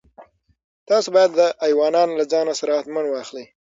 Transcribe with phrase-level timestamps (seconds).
[0.89, 1.31] تاسو باید
[1.67, 3.45] ایوانان له ځان سره حتماً واخلئ.